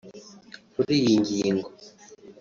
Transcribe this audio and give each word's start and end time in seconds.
Kuri 0.73 0.93
iyi 1.01 1.13
ngingo 1.23 1.69